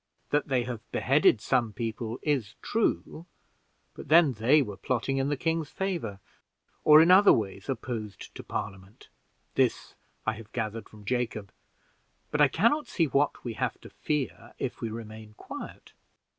[0.31, 3.27] That they have beheaded some people it is true,
[3.93, 6.19] but then they were plotting in the king's favor,
[6.83, 9.09] or in other ways opposed to Parliament.
[9.53, 9.93] This
[10.25, 11.51] I have gathered from Jacob:
[12.31, 15.93] but I can not see what we have to fear if we remain quiet.